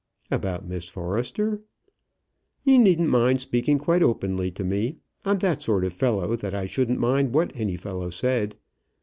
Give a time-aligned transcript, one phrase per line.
[0.31, 1.61] "About Miss Forrester?"
[2.63, 4.95] "You needn't mind speaking quite openly to me.
[5.25, 8.55] I'm that sort of fellow that I shouldn't mind what any fellow said.